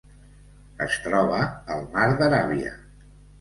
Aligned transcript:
Es 0.85 0.97
troba 1.09 1.41
al 1.75 1.85
Mar 1.93 2.07
d'Aràbia: 2.23 2.75